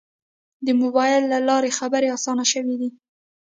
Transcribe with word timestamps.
د 0.65 0.67
موبایل 0.81 1.23
له 1.33 1.39
لارې 1.49 1.75
خبرې 1.79 2.07
آسانه 2.17 2.43
شوې 2.51 2.75
دي. 2.81 2.89